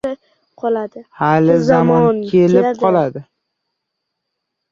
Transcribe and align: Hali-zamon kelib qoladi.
Hali-zamon 1.19 2.23
kelib 2.31 2.71
qoladi. 2.81 3.25